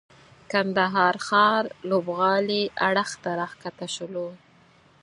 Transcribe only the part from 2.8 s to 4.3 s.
اړخ ته راکښته سولو.